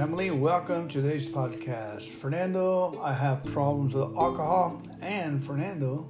family. 0.00 0.30
Welcome 0.30 0.88
to 0.88 1.02
today's 1.02 1.28
podcast. 1.28 2.08
Fernando, 2.08 2.98
I 3.02 3.12
have 3.12 3.44
problems 3.44 3.92
with 3.92 4.16
alcohol, 4.16 4.80
and 5.02 5.44
Fernando. 5.44 6.08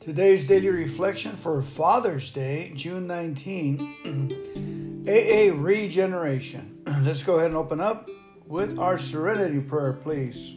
Today's 0.00 0.46
daily 0.46 0.70
reflection 0.70 1.36
for 1.36 1.60
Father's 1.60 2.32
Day, 2.32 2.72
June 2.74 3.06
19, 3.06 5.04
AA 5.06 5.52
Regeneration. 5.54 6.80
Let's 7.02 7.22
go 7.22 7.34
ahead 7.34 7.48
and 7.48 7.58
open 7.58 7.78
up 7.78 8.08
with 8.46 8.78
our 8.78 8.98
serenity 8.98 9.60
prayer, 9.60 9.92
please. 9.92 10.54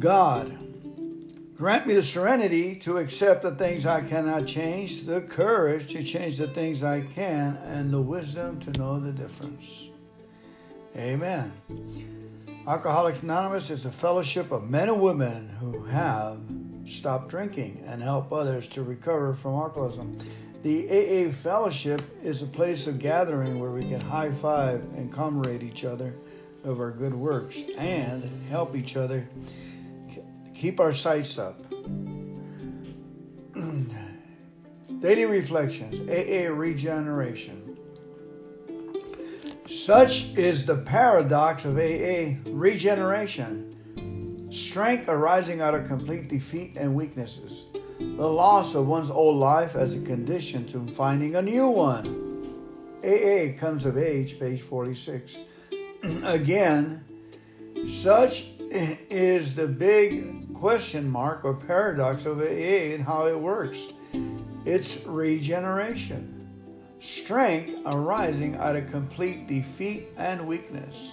God, 0.00 0.58
grant 1.54 1.86
me 1.86 1.94
the 1.94 2.02
serenity 2.02 2.74
to 2.74 2.96
accept 2.96 3.42
the 3.42 3.54
things 3.54 3.86
I 3.86 4.00
cannot 4.00 4.48
change, 4.48 5.04
the 5.04 5.20
courage 5.20 5.92
to 5.92 6.02
change 6.02 6.38
the 6.38 6.48
things 6.48 6.82
I 6.82 7.02
can, 7.02 7.56
and 7.58 7.92
the 7.92 8.02
wisdom 8.02 8.58
to 8.62 8.72
know 8.72 8.98
the 8.98 9.12
difference. 9.12 9.90
Amen. 10.96 11.52
Alcoholics 12.66 13.22
Anonymous 13.22 13.70
is 13.70 13.86
a 13.86 13.90
fellowship 13.90 14.52
of 14.52 14.68
men 14.68 14.90
and 14.90 15.00
women 15.00 15.48
who 15.48 15.84
have 15.84 16.38
stopped 16.84 17.28
drinking 17.28 17.82
and 17.86 18.02
help 18.02 18.30
others 18.32 18.68
to 18.68 18.82
recover 18.82 19.32
from 19.34 19.54
alcoholism. 19.54 20.18
The 20.62 20.86
AA 20.88 21.32
fellowship 21.32 22.02
is 22.22 22.42
a 22.42 22.46
place 22.46 22.86
of 22.86 22.98
gathering 22.98 23.58
where 23.58 23.70
we 23.70 23.88
can 23.88 24.00
high 24.02 24.30
five 24.30 24.80
and 24.94 25.10
comrade 25.10 25.62
each 25.62 25.84
other 25.84 26.14
of 26.62 26.78
our 26.78 26.90
good 26.90 27.14
works 27.14 27.62
and 27.78 28.30
help 28.48 28.76
each 28.76 28.94
other 28.96 29.26
keep 30.54 30.78
our 30.78 30.92
sights 30.92 31.38
up. 31.38 31.58
Daily 35.00 35.24
reflections, 35.24 36.00
AA 36.02 36.52
regeneration. 36.52 37.61
Such 39.84 40.32
is 40.36 40.64
the 40.64 40.76
paradox 40.76 41.64
of 41.64 41.76
AA 41.76 42.38
regeneration 42.46 44.46
strength 44.52 45.08
arising 45.08 45.60
out 45.60 45.74
of 45.74 45.88
complete 45.88 46.28
defeat 46.28 46.76
and 46.76 46.94
weaknesses, 46.94 47.72
the 47.98 48.28
loss 48.28 48.76
of 48.76 48.86
one's 48.86 49.10
old 49.10 49.38
life 49.38 49.74
as 49.74 49.96
a 49.96 50.00
condition 50.02 50.68
to 50.68 50.86
finding 50.92 51.34
a 51.34 51.42
new 51.42 51.66
one. 51.66 52.54
AA 53.02 53.58
comes 53.58 53.84
of 53.84 53.98
age, 53.98 54.38
page 54.38 54.60
46. 54.60 55.38
Again, 56.22 57.04
such 57.84 58.52
is 58.70 59.56
the 59.56 59.66
big 59.66 60.54
question 60.54 61.10
mark 61.10 61.44
or 61.44 61.54
paradox 61.54 62.24
of 62.24 62.38
AA 62.38 62.94
and 62.94 63.04
how 63.04 63.26
it 63.26 63.36
works. 63.36 63.88
It's 64.64 65.04
regeneration 65.04 66.41
strength 67.02 67.74
arising 67.84 68.56
out 68.56 68.76
of 68.76 68.90
complete 68.90 69.48
defeat 69.48 70.08
and 70.16 70.46
weakness, 70.46 71.12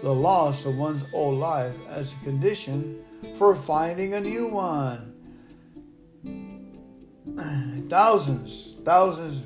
the 0.00 0.14
loss 0.14 0.64
of 0.64 0.76
one's 0.76 1.04
old 1.12 1.38
life 1.38 1.74
as 1.88 2.14
a 2.14 2.24
condition 2.24 3.04
for 3.34 3.54
finding 3.54 4.14
a 4.14 4.20
new 4.20 4.46
one. 4.46 5.08
Thousands, 7.88 8.76
thousands 8.84 9.44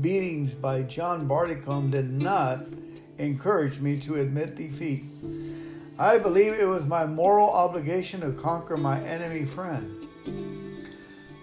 beatings 0.00 0.54
by 0.54 0.82
John 0.82 1.26
Barleycorn 1.26 1.90
did 1.90 2.10
not 2.10 2.66
encourage 3.18 3.80
me 3.80 3.98
to 4.00 4.16
admit 4.16 4.56
defeat. 4.56 5.04
I 5.98 6.18
believe 6.18 6.52
it 6.52 6.66
was 6.66 6.84
my 6.84 7.06
moral 7.06 7.50
obligation 7.50 8.20
to 8.20 8.32
conquer 8.32 8.76
my 8.76 9.00
enemy 9.02 9.44
friend. 9.44 10.08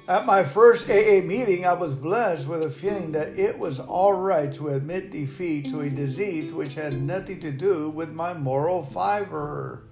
At 0.09 0.25
my 0.25 0.43
first 0.43 0.89
AA 0.89 1.21
meeting, 1.21 1.67
I 1.67 1.73
was 1.73 1.93
blessed 1.93 2.47
with 2.47 2.63
a 2.63 2.69
feeling 2.71 3.11
that 3.11 3.38
it 3.38 3.59
was 3.59 3.79
all 3.79 4.13
right 4.13 4.51
to 4.53 4.69
admit 4.69 5.11
defeat 5.11 5.69
to 5.69 5.81
a 5.81 5.84
mm-hmm. 5.84 5.94
disease 5.94 6.51
which 6.51 6.73
had 6.73 7.00
nothing 7.00 7.39
to 7.41 7.51
do 7.51 7.91
with 7.91 8.09
my 8.11 8.34
moral 8.34 8.84
fiber. 8.84 9.84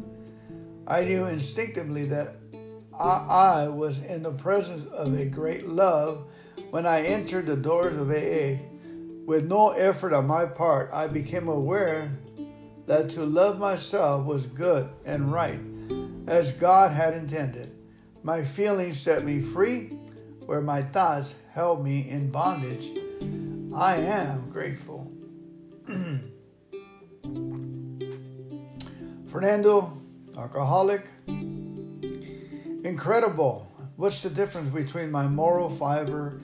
I 0.87 1.03
knew 1.03 1.27
instinctively 1.27 2.05
that 2.05 2.35
I, 2.99 3.09
I 3.65 3.67
was 3.67 3.99
in 3.99 4.23
the 4.23 4.31
presence 4.31 4.85
of 4.85 5.13
a 5.13 5.23
great 5.23 5.67
love 5.67 6.25
when 6.71 6.87
I 6.87 7.03
entered 7.03 7.45
the 7.45 7.55
doors 7.55 7.95
of 7.95 8.09
AA. 8.09 8.63
With 9.27 9.45
no 9.45 9.69
effort 9.69 10.13
on 10.13 10.25
my 10.25 10.47
part, 10.47 10.89
I 10.91 11.05
became 11.05 11.47
aware 11.47 12.11
that 12.87 13.11
to 13.11 13.23
love 13.23 13.59
myself 13.59 14.25
was 14.25 14.47
good 14.47 14.89
and 15.05 15.31
right, 15.31 15.59
as 16.25 16.53
God 16.53 16.91
had 16.91 17.13
intended. 17.13 17.75
My 18.23 18.43
feelings 18.43 18.99
set 18.99 19.23
me 19.23 19.41
free 19.41 19.91
where 20.47 20.61
my 20.61 20.81
thoughts 20.81 21.35
held 21.51 21.83
me 21.83 22.09
in 22.09 22.31
bondage, 22.31 22.89
I 23.75 23.97
am 23.97 24.49
grateful. 24.49 25.11
Fernando, 29.27 30.01
alcoholic, 30.37 31.05
incredible. 32.87 33.69
What's 33.97 34.23
the 34.23 34.29
difference 34.29 34.69
between 34.69 35.11
my 35.11 35.27
moral 35.27 35.69
fiber 35.69 36.39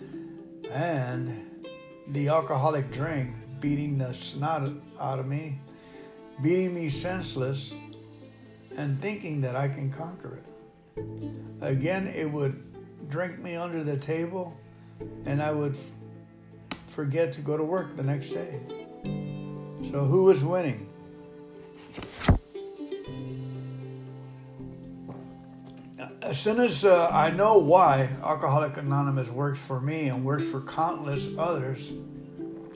and 0.69 1.65
the 2.09 2.27
alcoholic 2.27 2.91
drink 2.91 3.33
beating 3.61 3.97
the 3.97 4.13
snot 4.13 4.69
out 4.99 5.19
of 5.19 5.27
me, 5.27 5.61
beating 6.41 6.75
me 6.75 6.89
senseless, 6.89 7.73
and 8.75 9.01
thinking 9.01 9.39
that 9.41 9.55
I 9.55 9.69
can 9.69 9.89
conquer 9.89 10.39
it? 10.39 10.43
Again, 11.61 12.07
it 12.07 12.29
would 12.29 12.72
drink 13.09 13.39
me 13.39 13.55
under 13.55 13.83
the 13.83 13.97
table, 13.97 14.57
and 15.25 15.41
I 15.41 15.51
would 15.51 15.77
forget 16.87 17.33
to 17.33 17.41
go 17.41 17.57
to 17.57 17.63
work 17.63 17.95
the 17.95 18.03
next 18.03 18.29
day. 18.29 18.59
So, 19.91 20.05
who 20.05 20.23
was 20.25 20.43
winning? 20.43 20.89
As 26.21 26.39
soon 26.39 26.61
as 26.61 26.85
uh, 26.85 27.09
I 27.11 27.31
know 27.31 27.57
why 27.57 28.09
Alcoholic 28.23 28.77
Anonymous 28.77 29.29
works 29.29 29.63
for 29.63 29.81
me 29.81 30.07
and 30.07 30.23
works 30.23 30.47
for 30.47 30.61
countless 30.61 31.29
others, 31.37 31.91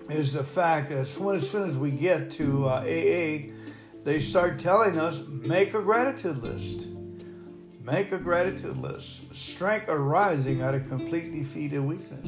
is 0.10 0.34
the 0.34 0.44
fact 0.44 0.90
that 0.90 1.00
as 1.00 1.10
soon 1.12 1.36
as, 1.36 1.50
soon 1.50 1.70
as 1.70 1.78
we 1.78 1.92
get 1.92 2.32
to 2.32 2.66
uh, 2.66 2.80
AA, 2.82 3.52
they 4.04 4.20
start 4.20 4.60
telling 4.60 4.98
us 5.00 5.22
make 5.28 5.74
a 5.74 5.82
gratitude 5.82 6.38
list 6.38 6.88
Make 7.88 8.12
a 8.12 8.18
gratitude 8.18 8.76
list. 8.76 9.34
Strength 9.34 9.88
arising 9.88 10.62
out 10.62 10.76
of 10.76 10.90
complete 10.90 11.34
defeat 11.34 11.72
and 11.72 11.88
weakness. 11.88 12.26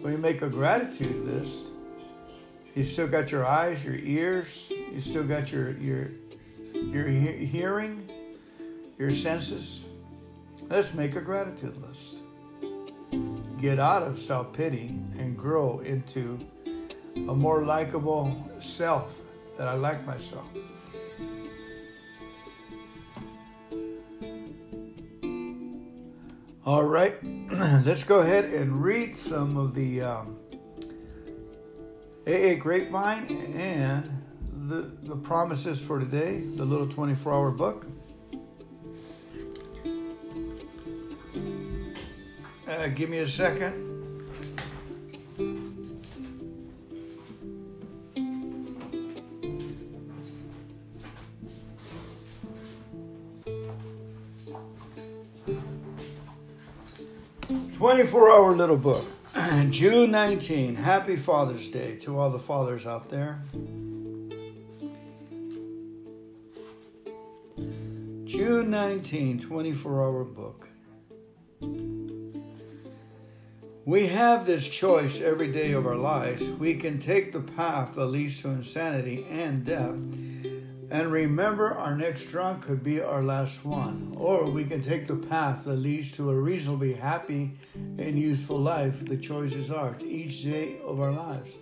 When 0.00 0.12
you 0.12 0.18
make 0.18 0.42
a 0.42 0.48
gratitude 0.48 1.24
list, 1.26 1.66
you 2.76 2.84
still 2.84 3.08
got 3.08 3.32
your 3.32 3.44
eyes, 3.44 3.84
your 3.84 3.96
ears, 3.96 4.70
you 4.70 5.00
still 5.00 5.24
got 5.24 5.50
your 5.50 5.72
your 5.78 6.10
your 6.72 7.08
he- 7.08 7.46
hearing, 7.46 8.08
your 8.96 9.12
senses. 9.12 9.84
Let's 10.68 10.94
make 10.94 11.16
a 11.16 11.20
gratitude 11.20 11.76
list. 11.82 12.18
Get 13.60 13.80
out 13.80 14.04
of 14.04 14.20
self 14.20 14.52
pity 14.52 15.00
and 15.18 15.36
grow 15.36 15.80
into 15.80 16.38
a 17.16 17.34
more 17.34 17.64
likable 17.64 18.48
self 18.60 19.18
that 19.56 19.66
I 19.66 19.74
like 19.74 20.06
myself. 20.06 20.46
All 26.68 26.84
right, 26.84 27.14
let's 27.86 28.04
go 28.04 28.18
ahead 28.18 28.44
and 28.44 28.82
read 28.82 29.16
some 29.16 29.56
of 29.56 29.74
the 29.74 30.02
um, 30.02 30.38
AA 32.26 32.56
Grapevine 32.60 33.54
and 33.56 34.22
the, 34.68 34.90
the 35.04 35.16
promises 35.16 35.80
for 35.80 35.98
today, 35.98 36.42
the 36.56 36.66
little 36.66 36.86
24 36.86 37.32
hour 37.32 37.50
book. 37.50 37.86
Uh, 42.68 42.88
give 42.88 43.08
me 43.08 43.16
a 43.20 43.26
second. 43.26 43.87
24 57.88 58.30
hour 58.30 58.54
little 58.54 58.76
book. 58.76 59.06
June 59.70 60.10
19. 60.10 60.74
Happy 60.74 61.16
Father's 61.16 61.70
Day 61.70 61.96
to 61.96 62.18
all 62.18 62.28
the 62.28 62.38
fathers 62.38 62.86
out 62.86 63.08
there. 63.08 63.40
June 68.26 68.68
19, 68.70 69.40
24 69.40 70.02
hour 70.02 70.24
book. 70.24 70.68
We 73.86 74.06
have 74.08 74.44
this 74.44 74.68
choice 74.68 75.22
every 75.22 75.50
day 75.50 75.72
of 75.72 75.86
our 75.86 75.96
lives. 75.96 76.46
We 76.46 76.74
can 76.74 77.00
take 77.00 77.32
the 77.32 77.40
path 77.40 77.94
that 77.94 78.04
leads 78.04 78.42
to 78.42 78.48
insanity 78.48 79.24
and 79.30 79.64
death 79.64 79.96
and 80.90 81.12
remember, 81.12 81.72
our 81.72 81.94
next 81.94 82.26
drunk 82.26 82.62
could 82.62 82.82
be 82.82 83.00
our 83.00 83.22
last 83.22 83.64
one. 83.64 84.14
Or 84.16 84.48
we 84.50 84.64
can 84.64 84.82
take 84.82 85.06
the 85.06 85.16
path 85.16 85.64
that 85.64 85.76
leads 85.76 86.12
to 86.12 86.30
a 86.30 86.34
reasonably 86.34 86.94
happy 86.94 87.52
and 87.74 88.18
useful 88.18 88.58
life. 88.58 89.04
The 89.04 89.18
choices 89.18 89.70
are 89.70 89.96
each 90.02 90.44
day 90.44 90.78
of 90.82 91.00
our 91.00 91.12
lives. 91.12 91.56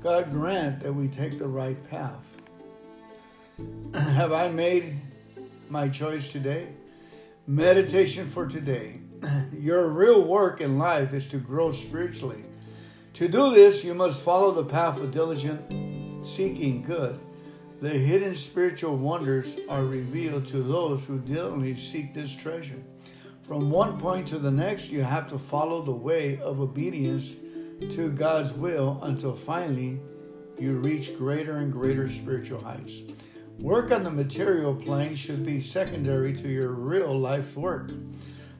God 0.00 0.32
grant 0.32 0.80
that 0.80 0.92
we 0.92 1.06
take 1.06 1.38
the 1.38 1.46
right 1.46 1.78
path. 1.90 2.26
Have 3.94 4.32
I 4.32 4.48
made 4.48 4.94
my 5.68 5.88
choice 5.88 6.32
today? 6.32 6.68
Meditation 7.46 8.26
for 8.26 8.48
today. 8.48 9.00
Your 9.52 9.88
real 9.88 10.24
work 10.24 10.60
in 10.60 10.76
life 10.76 11.12
is 11.14 11.28
to 11.28 11.38
grow 11.38 11.70
spiritually. 11.70 12.44
To 13.14 13.28
do 13.28 13.54
this, 13.54 13.84
you 13.84 13.94
must 13.94 14.22
follow 14.22 14.50
the 14.50 14.64
path 14.64 15.00
of 15.00 15.12
diligent 15.12 16.26
seeking 16.26 16.82
good. 16.82 17.20
The 17.86 17.96
hidden 17.96 18.34
spiritual 18.34 18.96
wonders 18.96 19.58
are 19.68 19.84
revealed 19.84 20.46
to 20.46 20.60
those 20.60 21.04
who 21.04 21.20
diligently 21.20 21.76
seek 21.76 22.12
this 22.12 22.34
treasure. 22.34 22.82
From 23.42 23.70
one 23.70 23.96
point 23.96 24.26
to 24.26 24.40
the 24.40 24.50
next, 24.50 24.90
you 24.90 25.02
have 25.02 25.28
to 25.28 25.38
follow 25.38 25.82
the 25.82 25.94
way 25.94 26.40
of 26.40 26.60
obedience 26.60 27.36
to 27.92 28.10
God's 28.10 28.52
will 28.54 28.98
until 29.02 29.36
finally 29.36 30.00
you 30.58 30.72
reach 30.78 31.16
greater 31.16 31.58
and 31.58 31.72
greater 31.72 32.08
spiritual 32.08 32.60
heights. 32.60 33.04
Work 33.60 33.92
on 33.92 34.02
the 34.02 34.10
material 34.10 34.74
plane 34.74 35.14
should 35.14 35.46
be 35.46 35.60
secondary 35.60 36.34
to 36.38 36.48
your 36.48 36.72
real 36.72 37.16
life 37.16 37.56
work. 37.56 37.92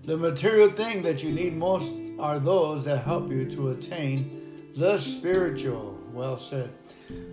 The 0.05 0.17
material 0.17 0.71
thing 0.71 1.03
that 1.03 1.25
you 1.25 1.33
need 1.33 1.57
most 1.57 1.93
are 2.21 2.39
those 2.39 2.85
that 2.85 3.05
help 3.05 3.33
you 3.33 3.51
to 3.51 3.71
attain 3.71 4.71
the 4.77 4.99
spiritual. 4.99 6.01
Well 6.13 6.37
said. 6.37 6.71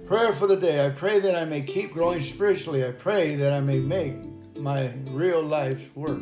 Prayer 0.05 0.31
for 0.31 0.47
the 0.47 0.57
day. 0.57 0.85
I 0.85 0.89
pray 0.89 1.19
that 1.19 1.35
I 1.35 1.45
may 1.45 1.61
keep 1.61 1.93
growing 1.93 2.19
spiritually. 2.19 2.85
I 2.85 2.91
pray 2.91 3.35
that 3.35 3.53
I 3.53 3.61
may 3.61 3.79
make 3.79 4.15
my 4.55 4.91
real 5.07 5.41
life's 5.41 5.89
work. 5.95 6.21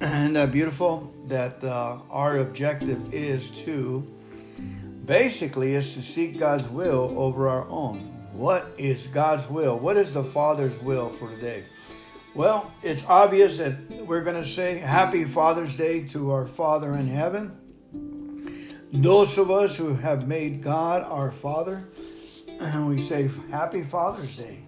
And 0.00 0.36
that 0.36 0.52
beautiful 0.52 1.12
that 1.28 1.64
uh, 1.64 1.98
our 2.10 2.38
objective 2.38 3.14
is 3.14 3.50
to 3.62 4.06
basically 5.06 5.74
is 5.74 5.94
to 5.94 6.02
seek 6.02 6.38
God's 6.38 6.68
will 6.68 7.14
over 7.16 7.48
our 7.48 7.66
own. 7.68 8.00
What 8.32 8.66
is 8.76 9.06
God's 9.06 9.48
will? 9.48 9.78
What 9.78 9.96
is 9.96 10.12
the 10.12 10.24
Father's 10.24 10.76
will 10.80 11.08
for 11.08 11.30
today? 11.30 11.64
Well, 12.34 12.72
it's 12.82 13.04
obvious 13.06 13.58
that 13.58 13.74
we're 14.04 14.24
going 14.24 14.42
to 14.42 14.48
say 14.48 14.78
Happy 14.78 15.24
Father's 15.24 15.76
Day 15.76 16.06
to 16.08 16.32
our 16.32 16.46
Father 16.46 16.96
in 16.96 17.06
heaven. 17.06 17.60
Those 18.92 19.38
of 19.38 19.50
us 19.50 19.76
who 19.76 19.94
have 19.94 20.26
made 20.26 20.62
God 20.62 21.02
our 21.02 21.30
Father, 21.30 21.88
we 22.86 23.00
say 23.00 23.28
Happy 23.50 23.82
Father's 23.82 24.36
Day. 24.36 24.58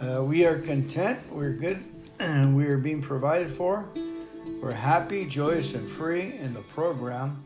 Uh, 0.00 0.22
we 0.24 0.44
are 0.44 0.58
content, 0.58 1.20
we're 1.30 1.52
good, 1.52 1.84
and 2.18 2.56
we 2.56 2.66
are 2.66 2.78
being 2.78 3.00
provided 3.00 3.50
for. 3.50 3.88
We're 4.60 4.72
happy, 4.72 5.24
joyous, 5.26 5.74
and 5.74 5.88
free 5.88 6.34
in 6.34 6.52
the 6.52 6.62
program, 6.62 7.42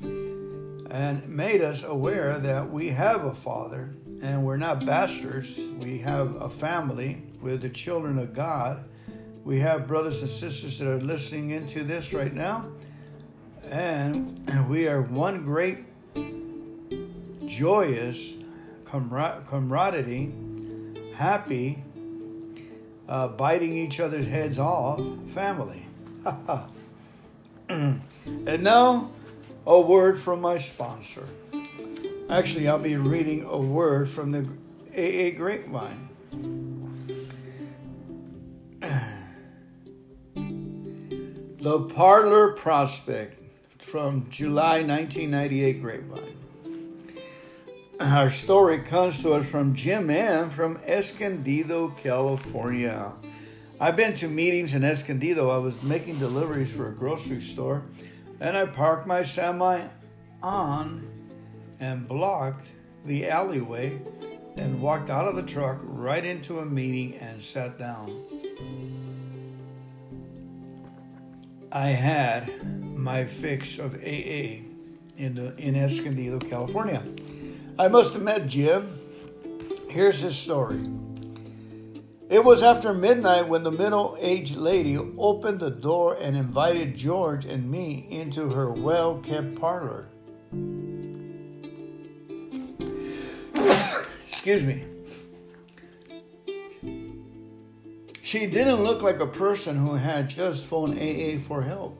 and 0.90 1.28
made 1.28 1.60
us 1.60 1.84
aware 1.84 2.38
that 2.38 2.70
we 2.70 2.88
have 2.88 3.24
a 3.24 3.34
Father 3.34 3.94
and 4.22 4.44
we're 4.44 4.56
not 4.56 4.84
bastards. 4.84 5.58
We 5.78 5.98
have 5.98 6.36
a 6.36 6.48
family. 6.48 7.22
We're 7.40 7.56
the 7.56 7.70
children 7.70 8.18
of 8.18 8.34
God. 8.34 8.84
We 9.44 9.58
have 9.60 9.86
brothers 9.86 10.20
and 10.20 10.30
sisters 10.30 10.78
that 10.78 10.88
are 10.88 11.00
listening 11.00 11.50
into 11.50 11.84
this 11.84 12.12
right 12.12 12.32
now. 12.32 12.66
And 13.70 14.68
we 14.68 14.88
are 14.88 15.02
one 15.02 15.44
great, 15.44 15.78
joyous, 17.46 18.36
camaraderie, 18.90 20.32
happy, 21.14 21.82
uh, 23.08 23.28
biting 23.28 23.76
each 23.76 24.00
other's 24.00 24.26
heads 24.26 24.58
off 24.58 25.00
family. 25.31 25.87
and 27.69 28.62
now, 28.62 29.10
a 29.66 29.81
word 29.81 30.19
from 30.19 30.40
my 30.40 30.56
sponsor. 30.56 31.28
Actually, 32.28 32.69
I'll 32.69 32.78
be 32.78 32.96
reading 32.96 33.44
a 33.44 33.58
word 33.58 34.08
from 34.08 34.32
the 34.32 34.40
AA 34.93 35.36
Grapevine. 35.36 36.08
the 41.60 41.81
Parlor 41.94 42.52
Prospect 42.52 43.38
from 43.78 44.28
July 44.31 44.82
1998 44.82 45.81
Grapevine. 45.81 46.39
Our 48.00 48.31
story 48.31 48.79
comes 48.79 49.19
to 49.19 49.35
us 49.35 49.50
from 49.50 49.75
Jim 49.75 50.08
M. 50.08 50.49
from 50.49 50.79
Escondido, 50.87 51.88
California. 51.88 53.12
I've 53.79 53.94
been 53.94 54.14
to 54.14 54.29
meetings 54.29 54.75
in 54.75 54.85
Escondido. 54.85 55.50
I 55.50 55.58
was 55.58 55.82
making 55.82 56.19
deliveries 56.19 56.75
for 56.75 56.88
a 56.88 56.94
grocery 56.94 57.43
store, 57.43 57.82
and 58.41 58.56
I 58.56 58.64
parked 58.64 59.06
my 59.06 59.23
semi 59.23 59.82
on 60.43 61.06
and 61.79 62.08
blocked 62.08 62.73
the 63.05 63.29
alleyway 63.29 64.00
and 64.56 64.81
walked 64.81 65.11
out 65.11 65.29
of 65.29 65.37
the 65.37 65.43
truck 65.43 65.79
right 65.82 66.25
into 66.25 66.61
a 66.61 66.64
meeting 66.64 67.17
and 67.17 67.43
sat 67.43 67.79
down. 67.79 68.25
I 71.70 71.88
had 71.88 72.67
my 72.96 73.26
fix 73.26 73.79
of 73.79 73.94
AA 73.96 74.64
in, 75.19 75.35
the, 75.35 75.55
in 75.58 75.76
Escondido, 75.76 76.38
California. 76.38 77.05
I 77.81 77.88
must 77.88 78.12
have 78.12 78.21
met 78.21 78.47
Jim. 78.47 78.93
Here's 79.88 80.21
his 80.21 80.37
story. 80.37 80.87
It 82.29 82.44
was 82.44 82.62
after 82.62 82.93
midnight 82.93 83.49
when 83.49 83.62
the 83.62 83.71
middle 83.71 84.19
aged 84.21 84.55
lady 84.55 84.99
opened 84.99 85.61
the 85.61 85.71
door 85.71 86.15
and 86.21 86.37
invited 86.37 86.94
George 86.94 87.47
and 87.47 87.71
me 87.71 88.06
into 88.11 88.50
her 88.50 88.71
well 88.71 89.17
kept 89.21 89.55
parlor. 89.55 90.09
Excuse 94.25 94.62
me. 94.62 94.85
She 98.21 98.47
didn't 98.47 98.85
look 98.85 99.00
like 99.00 99.21
a 99.21 99.27
person 99.27 99.77
who 99.79 99.94
had 99.94 100.29
just 100.29 100.67
phoned 100.67 100.99
AA 100.99 101.41
for 101.41 101.62
help. 101.62 101.97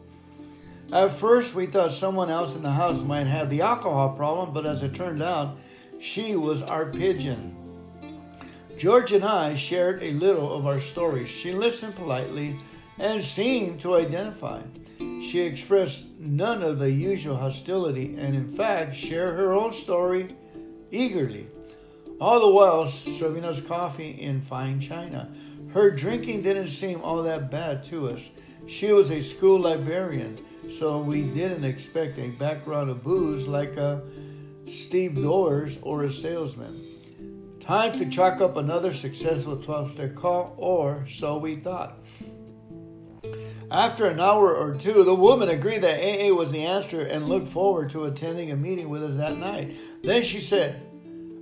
At 0.93 1.12
first, 1.12 1.55
we 1.55 1.65
thought 1.65 1.91
someone 1.91 2.29
else 2.29 2.55
in 2.55 2.62
the 2.62 2.71
house 2.73 3.00
might 3.00 3.29
have 3.29 3.49
the 3.49 3.62
alcohol 3.62 4.11
problem, 4.11 4.53
but 4.53 4.67
as 4.67 4.82
it 4.82 4.94
turned 4.94 5.23
out, 5.23 5.56
she 6.00 6.35
was 6.35 6.62
our 6.62 6.87
pigeon. 6.87 7.56
George 8.79 9.12
and 9.12 9.25
I 9.25 9.55
shared 9.55 10.02
a 10.02 10.12
little 10.12 10.52
of 10.52 10.67
our 10.67 10.81
stories. 10.81 11.29
She 11.29 11.52
listened 11.52 11.94
politely 11.94 12.56
and 12.99 13.20
seemed 13.20 13.81
to 13.81 13.94
identify. 13.94 14.62
She 14.98 15.41
expressed 15.41 16.19
none 16.19 16.63
of 16.63 16.79
the 16.79 16.91
usual 16.91 17.36
hostility 17.36 18.17
and, 18.19 18.34
in 18.34 18.48
fact, 18.48 18.94
shared 18.94 19.36
her 19.36 19.53
own 19.53 19.72
story 19.72 20.34
eagerly 20.91 21.46
all 22.20 22.41
the 22.41 22.51
while 22.51 22.86
serving 22.86 23.44
us 23.44 23.60
coffee 23.60 24.10
in 24.10 24.43
fine 24.43 24.79
china. 24.79 25.32
Her 25.72 25.91
drinking 25.91 26.43
didn't 26.43 26.67
seem 26.67 27.01
all 27.01 27.22
that 27.22 27.51
bad 27.51 27.82
to 27.84 28.10
us. 28.10 28.20
She 28.67 28.93
was 28.93 29.10
a 29.10 29.20
school 29.20 29.60
librarian, 29.60 30.39
so 30.69 31.01
we 31.01 31.22
didn't 31.22 31.65
expect 31.65 32.19
a 32.19 32.29
background 32.29 32.91
of 32.91 33.03
booze 33.03 33.48
like 33.48 33.77
a 33.77 34.03
stevedore 34.70 35.69
or 35.82 36.03
a 36.03 36.10
salesman. 36.10 36.86
Time 37.60 37.98
to 37.98 38.08
chalk 38.08 38.41
up 38.41 38.56
another 38.56 38.93
successful 38.93 39.56
12 39.56 39.93
step 39.93 40.15
call, 40.15 40.55
or 40.56 41.05
so 41.06 41.36
we 41.39 41.56
thought. 41.56 41.98
After 43.70 44.06
an 44.06 44.19
hour 44.19 44.53
or 44.53 44.74
two, 44.74 45.05
the 45.05 45.15
woman 45.15 45.48
agreed 45.48 45.82
that 45.82 46.00
AA 46.00 46.34
was 46.34 46.50
the 46.50 46.65
answer 46.65 47.03
and 47.03 47.29
looked 47.29 47.46
forward 47.46 47.91
to 47.91 48.05
attending 48.05 48.50
a 48.50 48.56
meeting 48.56 48.89
with 48.89 49.05
us 49.05 49.17
that 49.17 49.39
night. 49.39 49.77
Then 50.03 50.22
she 50.22 50.41
said, 50.41 50.82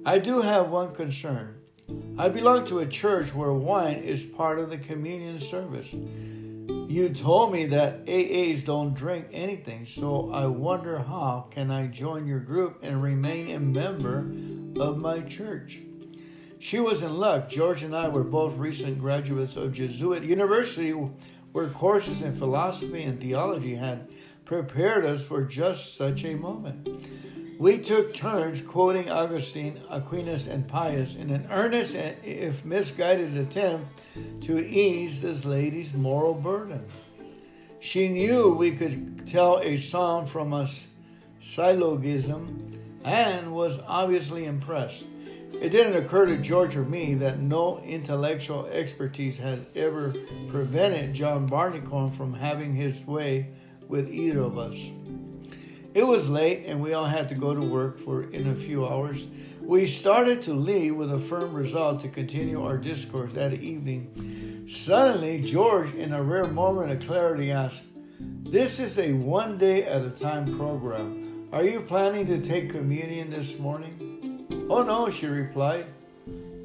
I 0.05 0.19
do 0.19 0.43
have 0.43 0.71
one 0.71 0.95
concern. 0.95 1.55
I 2.19 2.29
belong 2.29 2.67
to 2.67 2.81
a 2.81 2.87
church 2.87 3.35
where 3.35 3.53
wine 3.55 3.99
is 3.99 4.27
part 4.27 4.59
of 4.59 4.69
the 4.69 4.77
communion 4.77 5.41
service. 5.41 5.95
You 6.89 7.11
told 7.11 7.53
me 7.53 7.67
that 7.67 8.07
AAs 8.07 8.65
don't 8.65 8.95
drink 8.95 9.27
anything, 9.35 9.85
so 9.85 10.31
I 10.33 10.47
wonder 10.47 11.01
how 11.01 11.49
can 11.51 11.71
I 11.71 11.87
join 11.87 12.27
your 12.27 12.41
group 12.41 12.79
and 12.83 13.03
remain 13.03 13.55
a 13.55 13.61
member 13.61 14.21
of 14.81 14.97
my 14.97 15.21
church? 15.21 15.81
She 16.59 16.81
was 16.81 17.03
in 17.03 17.19
luck. 17.19 17.51
George 17.51 17.83
and 17.83 17.95
I 17.95 18.09
were 18.09 18.25
both 18.25 18.57
recent 18.57 19.01
graduates 19.01 19.55
of 19.55 19.75
Jesuit 19.75 20.23
University, 20.23 20.93
where 21.53 21.69
courses 21.69 22.23
in 22.23 22.35
philosophy 22.35 23.03
and 23.03 23.21
theology 23.21 23.75
had 23.75 24.09
prepared 24.47 25.05
us 25.05 25.23
for 25.23 25.45
just 25.45 25.95
such 25.95 26.25
a 26.25 26.37
moment. 26.37 26.89
We 27.59 27.79
took 27.79 28.15
turns 28.15 28.61
quoting 28.61 29.11
Augustine, 29.11 29.81
Aquinas, 29.91 30.47
and 30.47 30.69
Pius 30.69 31.17
in 31.17 31.31
an 31.31 31.49
earnest, 31.51 31.97
if 31.97 32.65
misguided, 32.65 33.37
attempt 33.37 34.01
to 34.43 34.65
ease 34.65 35.23
this 35.23 35.45
lady's 35.45 35.93
moral 35.93 36.35
burden. 36.35 36.85
She 37.81 38.09
knew 38.09 38.55
we 38.55 38.71
could 38.71 39.27
tell 39.27 39.59
a 39.59 39.77
song 39.77 40.25
from 40.25 40.53
a 40.53 40.69
syllogism 41.41 42.79
and 43.03 43.53
was 43.53 43.81
obviously 43.89 44.45
impressed. 44.45 45.09
It 45.53 45.71
didn't 45.71 45.97
occur 45.97 46.27
to 46.27 46.37
George 46.39 46.77
or 46.77 46.85
me 46.85 47.15
that 47.15 47.41
no 47.41 47.81
intellectual 47.81 48.67
expertise 48.67 49.37
had 49.37 49.67
ever 49.75 50.15
prevented 50.47 51.13
John 51.13 51.49
Barleycorn 51.49 52.13
from 52.13 52.35
having 52.35 52.75
his 52.75 53.05
way 53.05 53.49
with 53.89 54.09
either 54.13 54.43
of 54.43 54.59
us. 54.59 54.93
It 55.95 56.07
was 56.07 56.29
late 56.29 56.65
and 56.67 56.81
we 56.81 56.93
all 56.93 57.07
had 57.07 57.29
to 57.31 57.35
go 57.35 57.55
to 57.55 57.61
work 57.61 57.99
for 57.99 58.25
in 58.25 58.49
a 58.49 58.55
few 58.55 58.87
hours. 58.87 59.27
We 59.63 59.87
started 59.87 60.43
to 60.45 60.55
leave 60.55 60.97
with 60.97 61.13
a 61.13 61.19
firm 61.19 61.55
resolve 61.55 62.03
to 62.03 62.09
continue 62.09 62.65
our 62.65 62.79
discourse 62.79 63.33
that 63.35 63.55
evening. 63.55 64.65
Suddenly, 64.69 65.43
George, 65.43 65.95
in 65.95 66.13
a 66.13 66.23
rare 66.23 66.47
moment 66.47 66.93
of 66.93 67.01
clarity, 67.01 67.51
asked, 67.51 67.85
This 68.19 68.79
is 68.79 68.99
a 68.99 69.13
one 69.15 69.57
day 69.57 69.85
at 69.85 70.03
a 70.03 70.11
time 70.11 70.57
program. 70.57 71.49
Are 71.53 71.65
you 71.65 71.81
planning 71.81 72.27
to 72.27 72.41
take 72.41 72.71
communion 72.71 73.31
this 73.31 73.59
morning? 73.59 74.67
Oh, 74.69 74.83
no, 74.83 75.09
she 75.09 75.27
replied. 75.27 75.87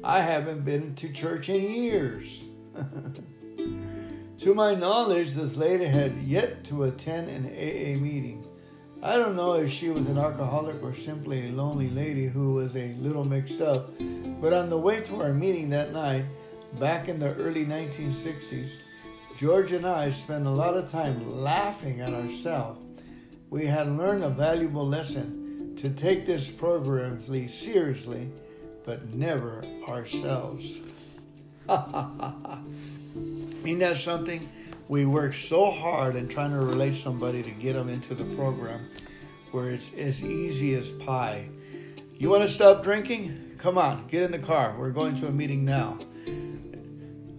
I 0.02 0.20
haven't 0.20 0.66
been 0.66 0.94
to 0.96 1.08
church 1.08 1.48
in 1.48 1.62
years. 1.62 2.44
to 4.38 4.54
my 4.54 4.74
knowledge, 4.74 5.32
this 5.32 5.56
lady 5.56 5.86
had 5.86 6.18
yet 6.18 6.64
to 6.64 6.84
attend 6.84 7.30
an 7.30 7.46
AA 7.46 7.98
meeting. 7.98 8.46
I 9.04 9.18
don't 9.18 9.36
know 9.36 9.52
if 9.52 9.70
she 9.70 9.90
was 9.90 10.06
an 10.06 10.16
alcoholic 10.16 10.82
or 10.82 10.94
simply 10.94 11.48
a 11.48 11.52
lonely 11.52 11.90
lady 11.90 12.24
who 12.24 12.54
was 12.54 12.74
a 12.74 12.94
little 12.94 13.26
mixed 13.26 13.60
up, 13.60 13.90
but 14.40 14.54
on 14.54 14.70
the 14.70 14.78
way 14.78 15.02
to 15.02 15.20
our 15.20 15.34
meeting 15.34 15.68
that 15.70 15.92
night, 15.92 16.24
back 16.80 17.06
in 17.08 17.18
the 17.18 17.34
early 17.34 17.66
1960s, 17.66 18.78
George 19.36 19.72
and 19.72 19.86
I 19.86 20.08
spent 20.08 20.46
a 20.46 20.50
lot 20.50 20.74
of 20.74 20.90
time 20.90 21.42
laughing 21.42 22.00
at 22.00 22.14
ourselves. 22.14 22.80
We 23.50 23.66
had 23.66 23.94
learned 23.94 24.24
a 24.24 24.30
valuable 24.30 24.88
lesson 24.88 25.76
to 25.76 25.90
take 25.90 26.24
this 26.24 26.50
program 26.50 27.20
seriously, 27.20 28.30
but 28.86 29.12
never 29.12 29.62
ourselves. 29.86 30.80
Ain't 33.66 33.80
that 33.80 33.96
something? 33.96 34.48
We 34.88 35.06
work 35.06 35.34
so 35.34 35.70
hard 35.70 36.16
in 36.16 36.28
trying 36.28 36.50
to 36.50 36.58
relate 36.58 36.94
somebody 36.94 37.42
to 37.42 37.50
get 37.50 37.74
them 37.74 37.88
into 37.88 38.14
the 38.14 38.24
program 38.36 38.88
where 39.50 39.70
it's 39.70 39.92
as 39.94 40.24
easy 40.24 40.74
as 40.74 40.90
pie. 40.90 41.48
You 42.16 42.28
want 42.28 42.42
to 42.42 42.48
stop 42.48 42.82
drinking? 42.82 43.56
Come 43.58 43.78
on, 43.78 44.06
get 44.08 44.22
in 44.22 44.30
the 44.30 44.38
car. 44.38 44.74
We're 44.78 44.90
going 44.90 45.14
to 45.16 45.26
a 45.26 45.30
meeting 45.30 45.64
now. 45.64 45.98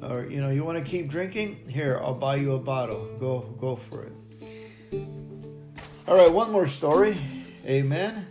Or 0.01 0.25
you 0.25 0.41
know, 0.41 0.49
you 0.49 0.63
want 0.63 0.77
to 0.77 0.83
keep 0.83 1.07
drinking? 1.09 1.67
Here, 1.67 1.99
I'll 2.01 2.13
buy 2.13 2.35
you 2.35 2.53
a 2.53 2.59
bottle. 2.59 3.07
Go 3.19 3.41
go 3.59 3.75
for 3.75 4.03
it. 4.03 5.07
All 6.07 6.15
right, 6.15 6.31
one 6.31 6.51
more 6.51 6.67
story. 6.67 7.17
Amen. 7.65 8.27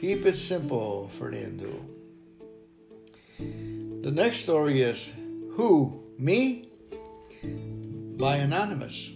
Keep 0.00 0.26
it 0.26 0.36
simple, 0.36 1.08
Fernando. 1.08 1.84
The 3.38 4.12
next 4.12 4.38
story 4.40 4.82
is 4.82 5.12
who? 5.52 6.04
Me? 6.18 6.65
By 8.16 8.36
Anonymous. 8.36 9.12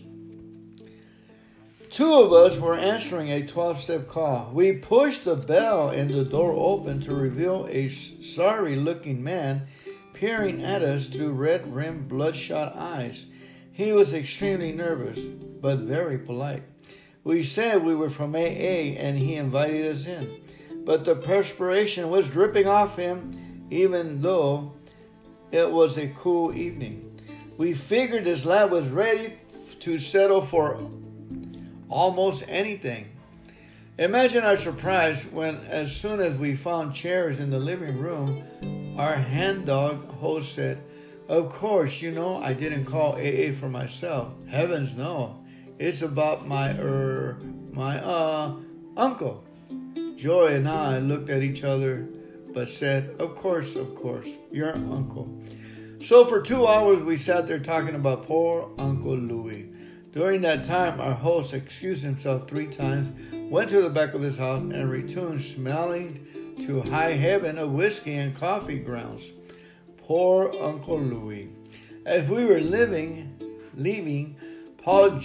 Two 1.90 2.14
of 2.14 2.32
us 2.32 2.58
were 2.58 2.76
answering 2.76 3.30
a 3.30 3.46
12 3.46 3.80
step 3.80 4.08
call. 4.08 4.50
We 4.52 4.74
pushed 4.74 5.24
the 5.24 5.34
bell 5.34 5.88
and 5.88 6.10
the 6.10 6.24
door 6.24 6.52
opened 6.52 7.02
to 7.04 7.14
reveal 7.14 7.66
a 7.70 7.88
sorry 7.88 8.76
looking 8.76 9.24
man 9.24 9.66
peering 10.12 10.62
at 10.62 10.82
us 10.82 11.08
through 11.08 11.32
red 11.32 11.74
rimmed, 11.74 12.08
bloodshot 12.08 12.76
eyes. 12.76 13.26
He 13.72 13.92
was 13.92 14.14
extremely 14.14 14.72
nervous, 14.72 15.18
but 15.18 15.80
very 15.80 16.18
polite. 16.18 16.62
We 17.24 17.42
said 17.42 17.82
we 17.82 17.94
were 17.94 18.10
from 18.10 18.34
AA 18.34 18.96
and 18.98 19.18
he 19.18 19.34
invited 19.34 19.90
us 19.90 20.06
in, 20.06 20.42
but 20.84 21.04
the 21.04 21.16
perspiration 21.16 22.10
was 22.10 22.28
dripping 22.28 22.66
off 22.66 22.96
him, 22.96 23.66
even 23.70 24.20
though 24.22 24.74
it 25.50 25.70
was 25.70 25.96
a 25.96 26.08
cool 26.08 26.54
evening 26.54 27.09
we 27.60 27.74
figured 27.74 28.24
this 28.24 28.46
lad 28.46 28.70
was 28.70 28.88
ready 28.88 29.34
to 29.80 29.98
settle 29.98 30.40
for 30.40 30.80
almost 31.90 32.42
anything. 32.48 33.06
Imagine 33.98 34.44
our 34.44 34.56
surprise 34.56 35.26
when, 35.26 35.56
as 35.68 35.94
soon 35.94 36.20
as 36.20 36.38
we 36.38 36.54
found 36.54 36.94
chairs 36.94 37.38
in 37.38 37.50
the 37.50 37.58
living 37.58 37.98
room, 37.98 38.42
our 38.96 39.14
hand 39.14 39.66
dog 39.66 40.08
host 40.08 40.54
said, 40.54 40.82
Of 41.28 41.50
course, 41.50 42.00
you 42.00 42.12
know 42.12 42.38
I 42.38 42.54
didn't 42.54 42.86
call 42.86 43.16
AA 43.16 43.52
for 43.52 43.68
myself. 43.68 44.32
Heavens 44.48 44.96
no. 44.96 45.44
It's 45.78 46.00
about 46.00 46.48
my 46.48 46.70
er 46.78 47.36
my 47.72 48.02
uh 48.02 48.56
uncle. 48.96 49.44
Joy 50.16 50.54
and 50.54 50.66
I 50.66 50.98
looked 51.00 51.28
at 51.28 51.42
each 51.42 51.62
other 51.62 52.08
but 52.54 52.70
said, 52.70 53.16
Of 53.18 53.34
course, 53.34 53.76
of 53.76 53.94
course, 53.94 54.38
your 54.50 54.74
uncle. 54.74 55.28
So 56.00 56.24
for 56.24 56.40
two 56.40 56.66
hours, 56.66 57.02
we 57.02 57.18
sat 57.18 57.46
there 57.46 57.58
talking 57.58 57.94
about 57.94 58.22
poor 58.22 58.70
Uncle 58.78 59.18
Louis. 59.18 59.68
During 60.12 60.40
that 60.40 60.64
time, 60.64 60.98
our 60.98 61.12
host 61.12 61.52
excused 61.52 62.02
himself 62.02 62.48
three 62.48 62.68
times, 62.68 63.12
went 63.50 63.68
to 63.68 63.82
the 63.82 63.90
back 63.90 64.14
of 64.14 64.22
his 64.22 64.38
house, 64.38 64.62
and 64.62 64.90
returned 64.90 65.42
smelling 65.42 66.56
to 66.60 66.80
high 66.80 67.12
heaven 67.12 67.58
of 67.58 67.72
whiskey 67.72 68.14
and 68.14 68.34
coffee 68.34 68.78
grounds. 68.78 69.30
Poor 69.98 70.50
Uncle 70.62 70.98
Louis. 70.98 71.50
As 72.06 72.30
we 72.30 72.46
were 72.46 72.60
living, 72.60 73.38
leaving, 73.74 74.36
Paul, 74.78 75.20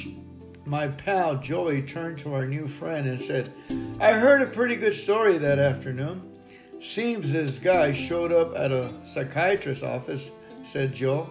my 0.66 0.90
pal 0.90 1.38
Joey, 1.38 1.84
turned 1.84 2.20
to 2.20 2.34
our 2.34 2.46
new 2.46 2.68
friend 2.68 3.08
and 3.08 3.20
said, 3.20 3.54
I 4.02 4.12
heard 4.12 4.42
a 4.42 4.48
pretty 4.48 4.76
good 4.76 4.94
story 4.94 5.38
that 5.38 5.58
afternoon. 5.58 6.34
Seems 6.82 7.32
this 7.32 7.60
guy 7.60 7.94
showed 7.94 8.34
up 8.34 8.54
at 8.58 8.74
a 8.74 8.94
psychiatrist's 9.06 9.82
office 9.82 10.32
said 10.66 10.94
Joe. 10.94 11.30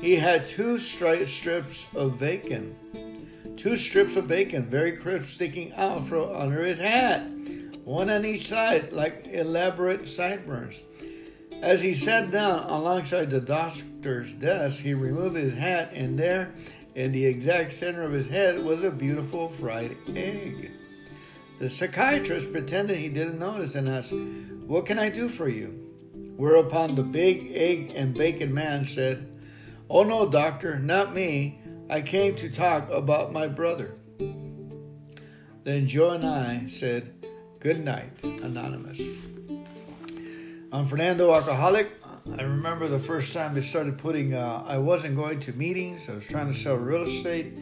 He 0.00 0.16
had 0.16 0.46
two 0.46 0.74
stri- 0.74 1.26
strips 1.26 1.88
of 1.94 2.18
bacon. 2.18 2.76
Two 3.56 3.76
strips 3.76 4.16
of 4.16 4.26
bacon, 4.26 4.64
very 4.64 4.92
crisp, 4.92 5.26
sticking 5.26 5.72
out 5.74 6.06
from 6.06 6.30
under 6.30 6.64
his 6.64 6.78
hat, 6.78 7.28
one 7.84 8.08
on 8.08 8.24
each 8.24 8.46
side, 8.46 8.92
like 8.92 9.26
elaborate 9.26 10.08
sideburns. 10.08 10.82
As 11.60 11.82
he 11.82 11.92
sat 11.92 12.30
down 12.30 12.70
alongside 12.70 13.28
the 13.28 13.40
doctor's 13.40 14.32
desk, 14.32 14.82
he 14.82 14.94
removed 14.94 15.36
his 15.36 15.54
hat, 15.54 15.92
and 15.92 16.18
there, 16.18 16.54
in 16.94 17.12
the 17.12 17.26
exact 17.26 17.72
center 17.72 18.02
of 18.02 18.12
his 18.12 18.28
head, 18.28 18.64
was 18.64 18.82
a 18.82 18.90
beautiful 18.90 19.50
fried 19.50 19.96
egg. 20.14 20.70
The 21.58 21.68
psychiatrist 21.68 22.52
pretended 22.52 22.96
he 22.96 23.10
didn't 23.10 23.38
notice 23.38 23.74
and 23.74 23.88
asked, 23.88 24.12
What 24.12 24.86
can 24.86 24.98
I 24.98 25.10
do 25.10 25.28
for 25.28 25.48
you? 25.48 25.89
Whereupon 26.40 26.94
the 26.94 27.02
big 27.02 27.52
egg 27.52 27.92
and 27.94 28.14
bacon 28.14 28.54
man 28.54 28.86
said, 28.86 29.30
Oh 29.90 30.04
no, 30.04 30.26
doctor, 30.26 30.78
not 30.78 31.14
me. 31.14 31.60
I 31.90 32.00
came 32.00 32.34
to 32.36 32.48
talk 32.48 32.88
about 32.88 33.30
my 33.30 33.46
brother. 33.46 33.92
Then 35.64 35.86
Joe 35.86 36.12
and 36.12 36.26
I 36.26 36.66
said, 36.66 37.12
Good 37.58 37.84
night, 37.84 38.08
Anonymous. 38.22 39.02
I'm 40.72 40.86
Fernando 40.86 41.30
Alcoholic. 41.30 41.90
I 42.38 42.42
remember 42.42 42.88
the 42.88 42.98
first 42.98 43.34
time 43.34 43.54
I 43.54 43.60
started 43.60 43.98
putting, 43.98 44.32
uh, 44.32 44.64
I 44.66 44.78
wasn't 44.78 45.16
going 45.16 45.40
to 45.40 45.52
meetings. 45.52 46.08
I 46.08 46.14
was 46.14 46.26
trying 46.26 46.46
to 46.46 46.54
sell 46.54 46.76
real 46.76 47.02
estate, 47.02 47.52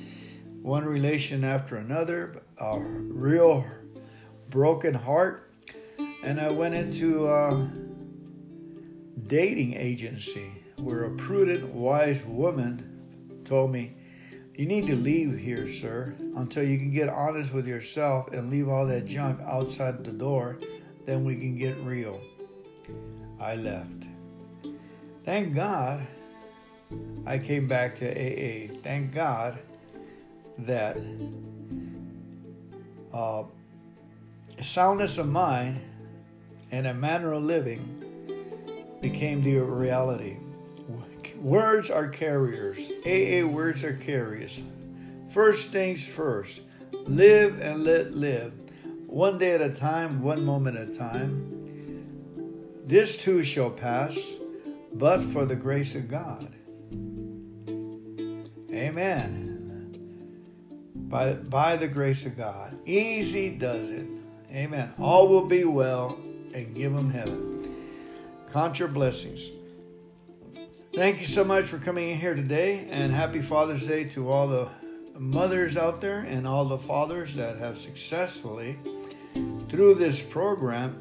one 0.62 0.84
relation 0.84 1.42
after 1.42 1.78
another, 1.78 2.42
a 2.58 2.78
real 2.78 3.66
broken 4.50 4.94
heart. 4.94 5.50
And 6.22 6.40
I 6.40 6.50
went 6.50 6.76
into 6.76 7.26
uh, 7.26 7.66
dating 9.26 9.74
agency 9.74 10.52
where 10.76 11.04
a 11.04 11.10
prudent, 11.16 11.68
wise 11.72 12.24
woman 12.24 13.42
told 13.44 13.72
me, 13.72 13.94
You 14.54 14.66
need 14.66 14.86
to 14.86 14.96
leave 14.96 15.38
here, 15.38 15.68
sir, 15.68 16.14
until 16.36 16.62
you 16.62 16.78
can 16.78 16.92
get 16.92 17.08
honest 17.08 17.52
with 17.52 17.66
yourself 17.66 18.32
and 18.32 18.50
leave 18.50 18.68
all 18.68 18.86
that 18.86 19.06
junk 19.06 19.40
outside 19.42 20.04
the 20.04 20.12
door. 20.12 20.58
Then 21.06 21.24
we 21.24 21.36
can 21.36 21.56
get 21.56 21.76
real. 21.78 22.20
I 23.40 23.56
left. 23.56 24.04
Thank 25.24 25.54
God 25.54 26.06
I 27.26 27.38
came 27.38 27.68
back 27.68 27.94
to 27.96 28.06
AA. 28.08 28.74
Thank 28.82 29.12
God 29.14 29.58
that 30.58 30.96
uh, 33.12 33.44
soundness 34.60 35.18
of 35.18 35.28
mind 35.28 35.80
and 36.70 36.86
a 36.86 36.94
manner 36.94 37.32
of 37.32 37.44
living 37.44 38.07
became 39.00 39.42
the 39.42 39.58
reality. 39.58 40.36
Words 41.40 41.90
are 41.90 42.08
carriers. 42.08 42.90
AA 43.06 43.46
words 43.46 43.84
are 43.84 43.94
carriers. 43.94 44.60
First 45.30 45.70
things 45.70 46.06
first. 46.06 46.60
Live 47.04 47.60
and 47.60 47.84
let 47.84 48.12
live. 48.12 48.52
One 49.06 49.38
day 49.38 49.52
at 49.52 49.62
a 49.62 49.70
time, 49.70 50.22
one 50.22 50.44
moment 50.44 50.76
at 50.76 50.88
a 50.88 50.94
time. 50.94 51.54
This 52.86 53.16
too 53.18 53.44
shall 53.44 53.70
pass, 53.70 54.36
but 54.92 55.22
for 55.22 55.44
the 55.44 55.56
grace 55.56 55.94
of 55.94 56.08
God. 56.08 56.52
Amen. 58.72 59.44
By, 60.94 61.34
by 61.34 61.76
the 61.76 61.88
grace 61.88 62.26
of 62.26 62.36
God. 62.36 62.78
Easy 62.86 63.50
does 63.50 63.90
it. 63.90 64.06
Amen. 64.50 64.92
All 64.98 65.28
will 65.28 65.46
be 65.46 65.64
well 65.64 66.18
and 66.52 66.74
give 66.74 66.92
them 66.92 67.10
heaven. 67.10 67.57
Count 68.52 68.78
your 68.78 68.88
blessings. 68.88 69.50
Thank 70.94 71.20
you 71.20 71.26
so 71.26 71.44
much 71.44 71.66
for 71.66 71.78
coming 71.78 72.10
in 72.10 72.18
here 72.18 72.34
today, 72.34 72.88
and 72.90 73.12
happy 73.12 73.42
Father's 73.42 73.86
Day 73.86 74.04
to 74.04 74.30
all 74.30 74.48
the 74.48 74.68
mothers 75.18 75.76
out 75.76 76.00
there 76.00 76.20
and 76.20 76.46
all 76.46 76.64
the 76.64 76.78
fathers 76.78 77.34
that 77.34 77.58
have 77.58 77.76
successfully, 77.76 78.78
through 79.68 79.96
this 79.96 80.22
program, 80.22 80.96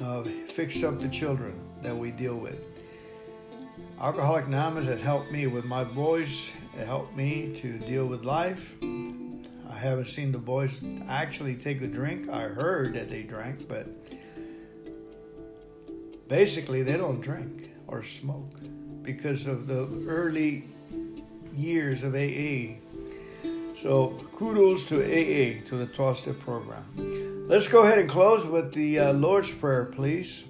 uh, 0.00 0.22
fix 0.48 0.82
up 0.82 1.02
the 1.02 1.08
children 1.08 1.60
that 1.82 1.94
we 1.94 2.10
deal 2.10 2.36
with. 2.36 2.58
Alcoholic 4.00 4.46
Anonymous 4.46 4.86
has 4.86 5.02
helped 5.02 5.30
me 5.30 5.46
with 5.48 5.66
my 5.66 5.84
boys. 5.84 6.50
It 6.74 6.86
helped 6.86 7.14
me 7.14 7.60
to 7.60 7.78
deal 7.78 8.06
with 8.06 8.24
life. 8.24 8.74
I 8.82 9.76
haven't 9.76 10.06
seen 10.06 10.32
the 10.32 10.38
boys 10.38 10.80
actually 11.08 11.56
take 11.56 11.82
a 11.82 11.86
drink. 11.86 12.30
I 12.30 12.44
heard 12.44 12.94
that 12.94 13.10
they 13.10 13.22
drank, 13.22 13.68
but 13.68 13.86
basically 16.34 16.82
they 16.82 16.96
don't 16.96 17.20
drink 17.20 17.70
or 17.86 18.02
smoke 18.02 18.58
because 19.02 19.46
of 19.46 19.68
the 19.68 19.88
early 20.08 20.68
years 21.54 22.02
of 22.02 22.12
AA. 22.12 22.74
So 23.76 24.20
kudos 24.32 24.82
to 24.88 24.96
AA, 24.96 25.64
to 25.68 25.76
the 25.76 25.86
12 25.86 26.18
step 26.18 26.40
program. 26.40 27.46
Let's 27.48 27.68
go 27.68 27.84
ahead 27.84 28.00
and 28.00 28.08
close 28.08 28.44
with 28.44 28.74
the 28.74 28.98
uh, 28.98 29.12
Lord's 29.12 29.52
Prayer, 29.52 29.84
please. 29.84 30.44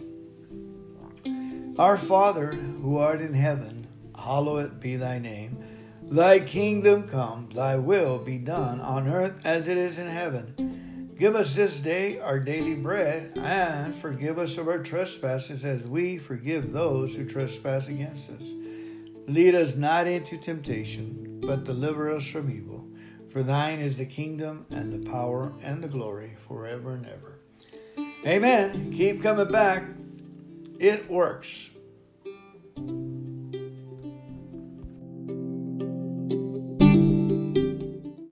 Our 1.79 1.99
Father, 1.99 2.53
who 2.55 2.97
art 2.97 3.21
in 3.21 3.35
heaven, 3.35 3.87
hallowed 4.19 4.81
be 4.81 4.97
thy 4.97 5.19
name. 5.19 5.59
Thy 6.05 6.39
kingdom 6.39 7.07
come, 7.07 7.51
thy 7.53 7.77
will 7.77 8.19
be 8.19 8.39
done 8.39 8.81
on 8.81 9.07
earth 9.07 9.39
as 9.45 9.69
it 9.69 9.77
is 9.77 9.99
in 9.99 10.09
heaven. 10.09 10.74
Give 11.17 11.37
us 11.37 11.55
this 11.55 11.79
day 11.79 12.19
our 12.19 12.41
daily 12.41 12.75
bread, 12.75 13.33
and 13.37 13.95
forgive 13.95 14.37
us 14.39 14.59
of 14.59 14.67
our 14.67 14.83
trespasses 14.83 15.65
as 15.65 15.85
we 15.85 16.19
forgive 16.19 16.73
those 16.73 17.15
who 17.15 17.25
trespass 17.25 17.87
against 17.87 18.31
us. 18.31 18.53
Lead 19.29 19.55
us 19.55 19.77
not 19.77 20.09
into 20.09 20.37
temptation, 20.37 21.41
but 21.41 21.65
deliver 21.65 22.11
us 22.11 22.27
from 22.27 22.51
evil. 22.51 22.85
For 23.31 23.45
thine 23.45 23.79
is 23.79 23.99
the 23.99 24.07
kingdom, 24.07 24.67
and 24.71 24.93
the 24.93 25.09
power, 25.09 25.53
and 25.63 25.85
the 25.85 25.89
glory, 25.89 26.37
forever 26.49 26.95
and 26.95 27.07
ever. 27.07 27.39
Amen. 28.27 28.93
Keep 28.93 29.23
coming 29.23 29.53
back. 29.53 29.85
It 30.81 31.09
works. 31.09 31.71